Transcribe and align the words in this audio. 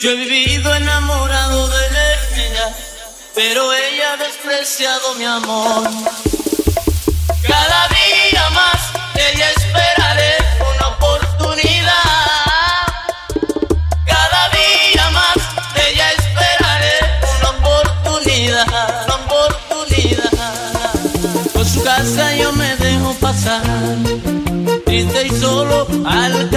Yo 0.00 0.12
he 0.12 0.16
vivido 0.16 0.74
enamorado 0.74 1.68
de 1.68 1.76
ella, 2.46 2.74
pero 3.34 3.70
ella 3.70 4.14
ha 4.14 4.16
despreciado 4.16 5.14
mi 5.16 5.26
amor. 5.26 5.90
Cada 7.46 7.88
día 7.88 8.48
más 8.54 8.80
ella 9.14 9.50
espera 9.50 10.14
de 10.14 10.32
una 10.74 10.88
oportunidad. 10.88 11.92
Cada 14.06 14.48
día 14.48 15.10
más 15.10 15.36
ella 15.86 16.12
espera 16.12 16.78
de 16.80 16.94
una 17.36 17.50
oportunidad, 17.58 19.04
una 19.04 19.16
oportunidad. 19.16 20.32
Por 21.52 21.66
su 21.66 21.82
casa 21.82 22.34
yo 22.36 22.52
me 22.52 22.74
dejo 22.76 23.12
pasar, 23.20 23.62
triste 24.86 25.26
y 25.26 25.30
solo 25.38 25.86
al 26.06 26.48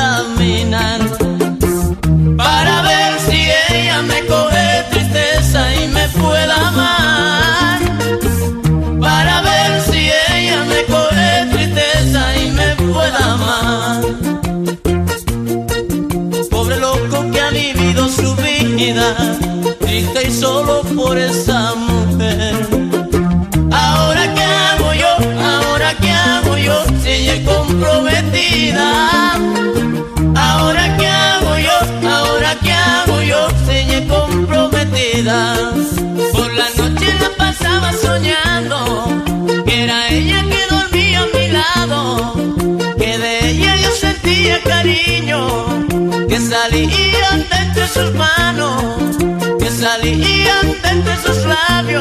piedad. 18.84 19.33
entre 47.84 48.02
sus 48.02 48.14
manos 48.14 49.17
que 49.59 49.70
salían 49.70 50.81
de 50.81 50.89
entre 50.89 51.16
sus 51.17 51.45
labios. 51.45 51.92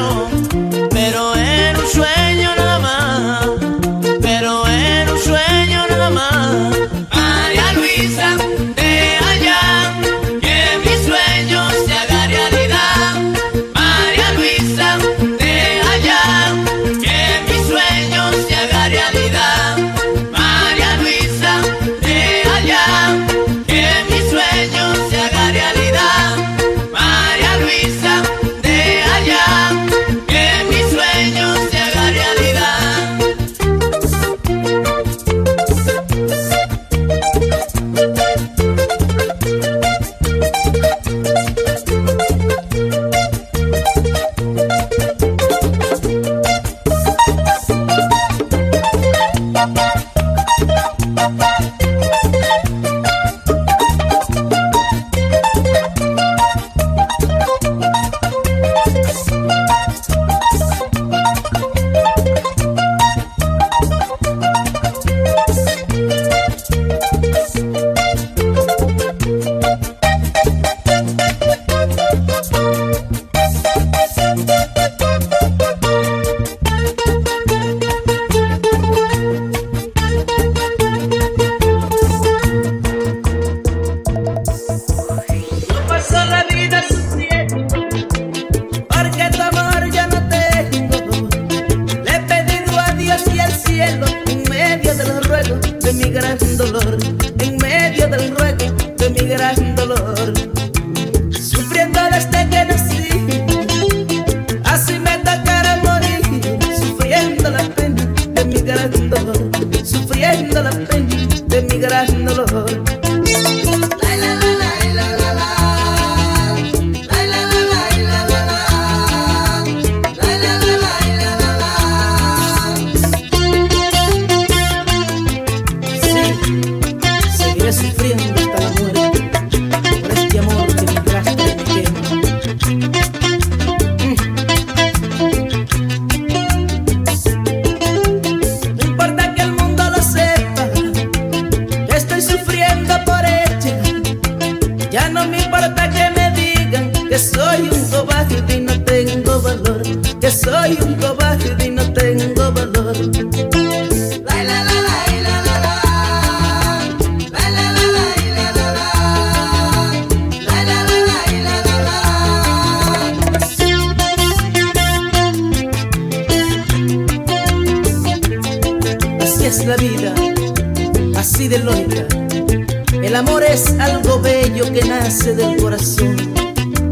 del 175.03 175.57
corazón 175.57 176.15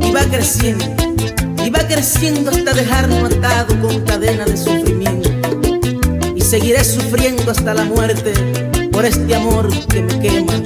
y 0.01 0.11
va 0.11 0.19
creciendo, 0.25 0.83
y 1.63 1.69
va 1.69 1.79
creciendo 1.87 2.51
hasta 2.51 2.73
dejarme 2.73 3.15
atado 3.19 3.79
con 3.79 4.01
cadena 4.01 4.43
de 4.43 4.57
sufrimiento. 4.57 5.29
Y 6.35 6.41
seguiré 6.41 6.83
sufriendo 6.83 7.49
hasta 7.49 7.73
la 7.73 7.85
muerte 7.85 8.33
por 8.91 9.05
este 9.05 9.33
amor 9.33 9.69
que 9.87 10.01
me 10.01 10.19
quema. 10.19 10.61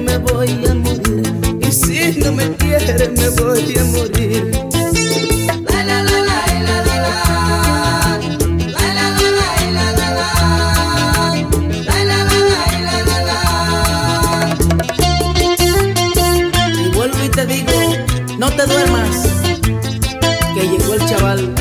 me 0.00 0.18
voy 0.18 0.64
a 0.66 0.74
morir. 0.74 1.58
Y 1.60 1.72
si 1.72 2.18
no 2.20 2.32
me 2.32 2.50
quiere, 2.56 3.08
me 3.08 3.28
voy 3.30 3.76
a 3.78 3.84
morir. 3.84 4.50
La, 5.68 5.84
la, 5.84 6.02
la, 6.02 6.20
la, 6.20 6.38
la, 6.66 6.82
la, 6.84 6.96
la. 6.96 7.20
la, 8.94 9.20
Y 17.22 17.28
te 17.28 17.46
digo, 17.46 17.72
no 18.38 18.50
te 18.50 18.64
duermas, 18.66 19.28
que 20.54 20.68
llegó 20.68 20.94
el 20.94 21.06
chaval. 21.06 21.54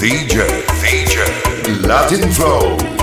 DJ, 0.00 0.42
DJ, 0.82 1.86
Latin 1.86 2.32
Flow. 2.32 3.01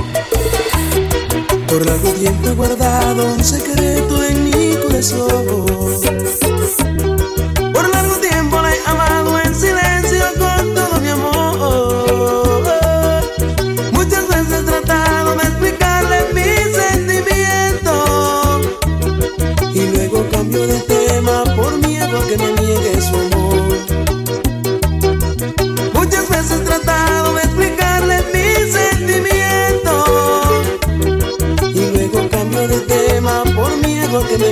Por 1.69 1.85
largo 1.85 2.11
tiempo 2.13 2.47
he 2.47 2.53
guardado 2.55 3.33
un 3.33 3.43
secreto 3.43 4.23
en 4.23 4.43
mi 4.45 4.75
corazón. 4.81 6.28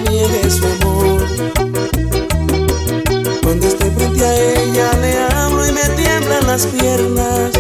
niegue 0.01 0.49
su 0.49 0.65
amor. 0.65 1.21
Cuando 3.43 3.67
estoy 3.67 3.91
frente 3.91 4.25
a 4.25 4.35
ella 4.35 4.91
le 5.01 5.19
hablo 5.19 5.67
y 5.67 5.71
me 5.71 5.83
tiemblan 5.95 6.47
las 6.47 6.65
piernas. 6.67 7.51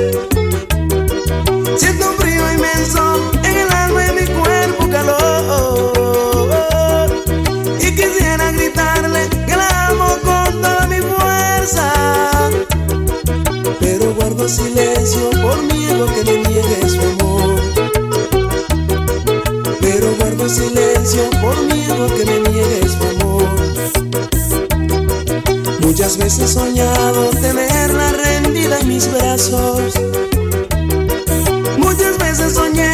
Siento 1.77 2.09
un 2.09 2.15
frío 2.17 2.51
inmenso 2.53 3.31
en 3.43 3.57
el 3.57 3.69
alma 3.71 4.05
y 4.07 4.11
mi 4.21 4.27
cuerpo 4.27 4.89
calor. 4.89 7.09
Y 7.79 7.95
quisiera 7.95 8.51
gritarle 8.51 9.29
que 9.47 9.55
la 9.55 9.87
amo 9.87 10.17
con 10.23 10.61
toda 10.61 10.87
mi 10.87 10.97
fuerza. 10.97 11.91
Pero 13.79 14.13
guardo 14.15 14.47
silencio 14.47 14.86
He 26.39 26.47
soñado 26.47 27.29
tenerla 27.31 28.11
rendida 28.11 28.79
en 28.79 28.87
mis 28.87 29.11
brazos. 29.11 29.93
Muchas 31.77 32.17
veces 32.19 32.53
soñé 32.53 32.91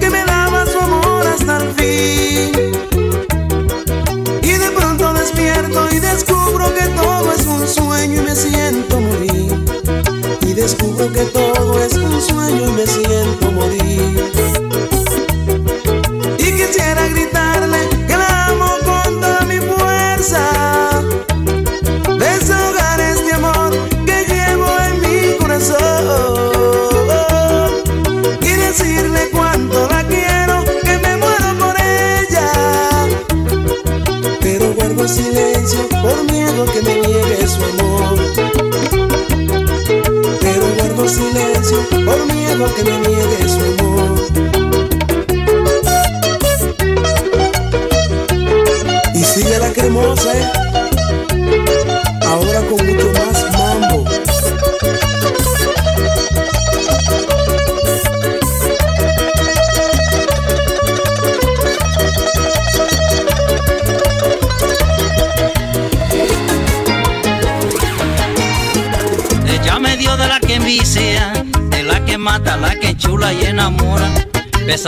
que 0.00 0.08
me 0.08 0.24
daba 0.24 0.64
su 0.66 0.78
amor 0.78 1.26
hasta 1.26 1.58
el 1.58 1.74
fin. 1.74 2.52
Y 4.42 4.52
de 4.52 4.70
pronto 4.74 5.12
despierto 5.12 5.86
y 5.92 6.00
descubro 6.00 6.74
que 6.74 6.86
todo 6.88 7.32
es 7.32 7.46
un 7.46 7.68
sueño 7.68 8.22
y 8.22 8.24
me 8.24 8.34
siento 8.34 9.00
morir. 9.00 9.64
Y 10.40 10.54
descubro 10.54 11.12
que 11.12 11.24
todo 11.26 11.82
es 11.84 11.92
un 11.92 12.20
sueño 12.22 12.68
y 12.68 12.72
me 12.72 12.86
siento 12.86 13.05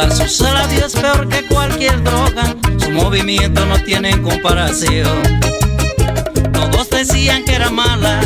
sus 0.06 0.40
labios 0.40 0.92
peor 0.92 1.28
que 1.28 1.44
cualquier 1.46 2.02
droga, 2.04 2.54
su 2.78 2.90
movimiento 2.90 3.66
no 3.66 3.76
tiene 3.82 4.22
comparación. 4.22 5.22
Todos 6.52 6.88
decían 6.90 7.44
que 7.44 7.54
era 7.54 7.70
mala 7.70 8.20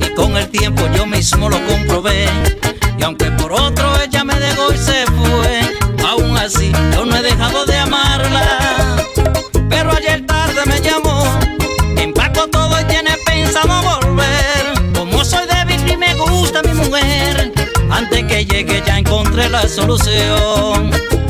y 0.00 0.14
con 0.14 0.36
el 0.36 0.48
tiempo 0.48 0.82
yo 0.96 1.06
mismo 1.06 1.48
lo 1.48 1.64
comprobé. 1.64 2.26
Y 2.98 3.02
aunque 3.04 3.30
por 3.32 3.52
otro 3.52 4.02
ella 4.02 4.24
me 4.24 4.34
dejó 4.34 4.72
y 4.72 4.76
se 4.76 4.91
la 19.52 19.68
solución. 19.68 21.21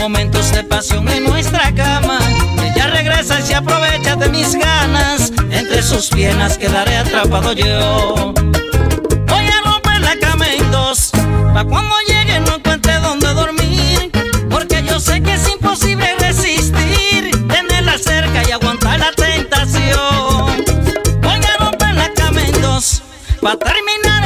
Momentos 0.00 0.50
de 0.52 0.64
pasión 0.64 1.06
en 1.10 1.24
nuestra 1.24 1.74
cama. 1.74 2.18
Ella 2.64 2.86
regresa 2.86 3.38
y 3.38 3.42
se 3.42 3.54
aprovecha 3.54 4.16
de 4.16 4.30
mis 4.30 4.54
ganas. 4.54 5.30
Entre 5.50 5.82
sus 5.82 6.08
piernas 6.08 6.56
quedaré 6.56 6.96
atrapado 6.96 7.52
yo. 7.52 8.32
Voy 9.26 9.46
a 9.46 9.60
romper 9.62 10.00
la 10.00 10.16
cama 10.16 10.46
en 10.48 10.70
dos. 10.70 11.10
Pa' 11.52 11.64
cuando 11.64 11.94
llegue 12.08 12.40
no 12.40 12.56
encuentre 12.56 12.94
dónde 13.00 13.28
dormir. 13.34 14.10
Porque 14.48 14.82
yo 14.84 14.98
sé 14.98 15.22
que 15.22 15.34
es 15.34 15.46
imposible 15.46 16.06
resistir. 16.18 17.30
Tenerla 17.46 17.98
cerca 17.98 18.42
y 18.48 18.52
aguantar 18.52 18.98
la 18.98 19.12
tentación. 19.12 20.64
Voy 21.20 21.40
a 21.44 21.56
romper 21.62 21.94
la 21.94 22.10
cama 22.14 22.40
en 22.40 22.62
dos. 22.62 23.02
Pa' 23.42 23.56
terminar 23.56 24.19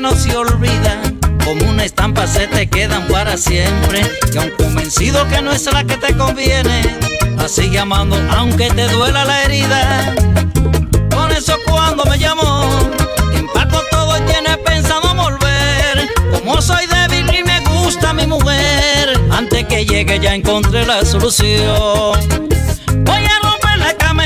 no 0.00 0.14
se 0.14 0.34
olvida, 0.34 0.98
como 1.44 1.68
una 1.68 1.84
estampa 1.84 2.26
se 2.26 2.46
te 2.46 2.68
quedan 2.68 3.06
para 3.08 3.36
siempre. 3.36 4.00
Y 4.32 4.38
aun 4.38 4.50
convencido 4.56 5.28
que 5.28 5.42
no 5.42 5.52
es 5.52 5.70
la 5.70 5.84
que 5.84 5.96
te 5.96 6.16
conviene, 6.16 6.82
así 7.38 7.70
llamando 7.70 8.16
aunque 8.30 8.70
te 8.70 8.88
duela 8.88 9.24
la 9.24 9.44
herida. 9.44 10.14
Por 11.10 11.30
eso 11.32 11.54
cuando 11.66 12.04
me 12.06 12.18
llamó, 12.18 12.66
empaco 13.34 13.82
todo 13.90 14.16
y 14.16 14.20
tiene 14.22 14.56
pensado 14.58 15.14
volver. 15.14 16.08
Como 16.32 16.62
soy 16.62 16.86
débil 16.86 17.34
y 17.38 17.44
me 17.44 17.60
gusta 17.60 18.14
mi 18.14 18.26
mujer, 18.26 19.20
antes 19.30 19.66
que 19.66 19.84
llegue 19.84 20.18
ya 20.18 20.34
encontré 20.34 20.86
la 20.86 21.04
solución. 21.04 22.18
Voy 23.04 23.24
a 23.24 23.38
romper 23.42 23.78
la 23.78 23.94
cama 23.98 24.24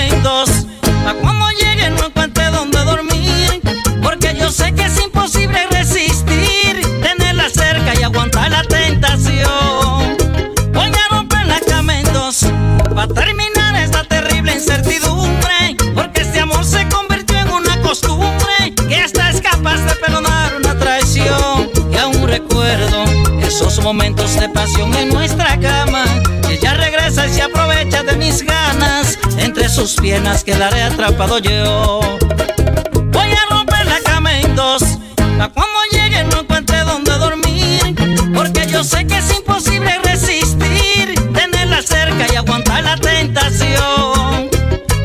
de 28.06 28.16
mis 28.16 28.42
ganas, 28.42 29.18
entre 29.38 29.68
sus 29.68 29.94
piernas 29.94 30.44
quedaré 30.44 30.82
atrapado 30.82 31.38
yo. 31.38 32.00
Voy 33.12 33.28
a 33.30 33.54
romper 33.54 33.87
la 33.87 34.00
cama 34.00 34.38
en 34.40 34.54
dos, 34.54 34.82
pa' 35.16 35.49
cuando 35.49 35.78
llegue 35.90 36.25
no 36.25 36.40
encuentre 36.40 36.78
dónde 36.80 37.12
dormir, 37.12 37.94
porque 38.34 38.66
yo 38.66 38.84
sé 38.84 39.06
que 39.06 39.18
es 39.18 39.30
imposible 39.30 39.99
resistir, 40.02 41.14
tenerla 41.32 41.82
cerca 41.82 42.26
y 42.32 42.37
aguantar 42.37 42.84
la 42.84 42.96
tentación. 42.96 44.50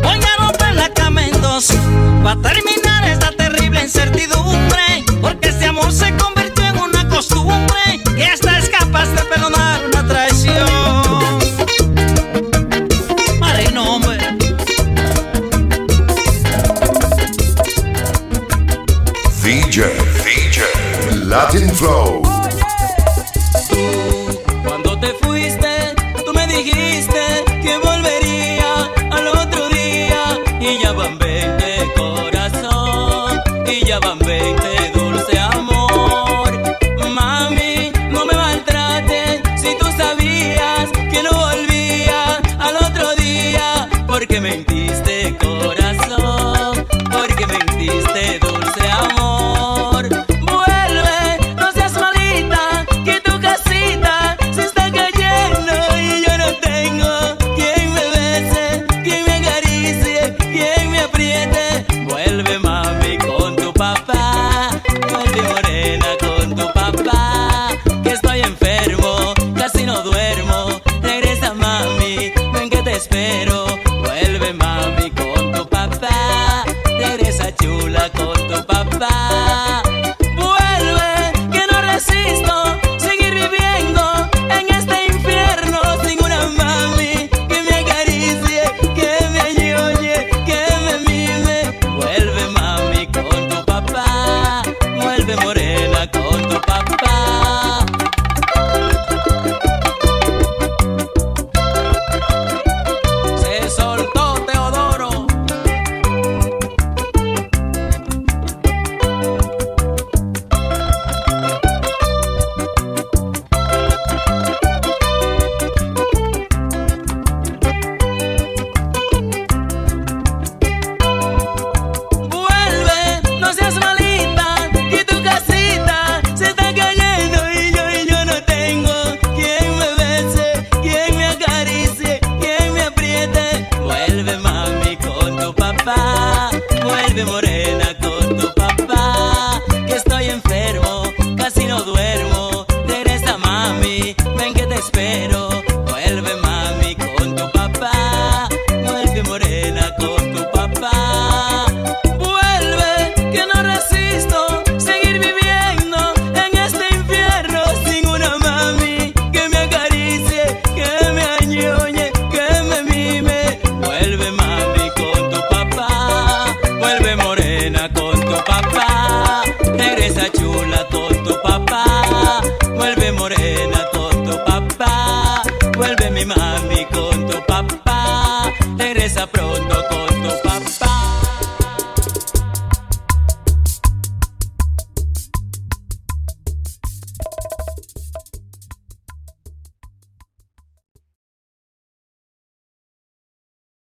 Voy 0.04 0.20
a 0.20 0.44
romper 0.44 0.76
la 0.76 0.90
cama 0.90 1.26
en 1.26 1.42
dos, 1.42 1.68
pa' 2.24 2.36
terminar. 2.42 2.69
Latin 21.30 21.70
Flow. 21.76 22.39